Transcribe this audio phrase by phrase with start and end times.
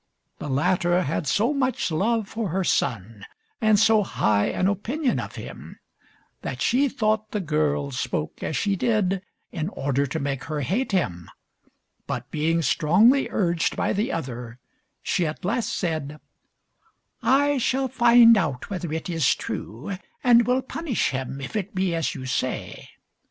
[0.39, 3.23] The latter had so much love for her son
[3.61, 5.77] and so high an opinion of him,
[6.41, 10.91] that she thought the girl spoke as she did in order to make her hate
[10.91, 11.29] him;
[12.07, 14.57] but, being strongly urged by the other,
[15.03, 16.19] she at last said
[17.21, 21.93] "I shall find out whether it is true, and will punish him if it be
[21.93, 22.89] as you say.